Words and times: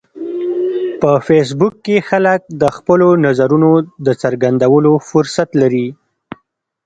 په 1.01 1.11
فېسبوک 1.27 1.73
کې 1.85 1.97
خلک 2.09 2.41
د 2.61 2.63
خپلو 2.75 3.07
نظرونو 3.25 3.71
د 4.05 4.07
څرګندولو 4.21 4.91
فرصت 5.09 5.49
لري 5.61 5.87